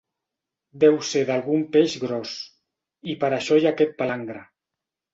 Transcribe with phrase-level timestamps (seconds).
[0.83, 2.33] Deu ser d'algun peix gros,
[3.15, 4.45] i per això hi ha aquest palangre.